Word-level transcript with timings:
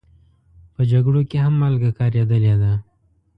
په 0.73 0.81
جګړو 0.91 1.21
کې 1.29 1.37
هم 1.45 1.53
مالګه 1.61 1.91
کارېدلې 1.99 2.55
ده. 2.61 2.73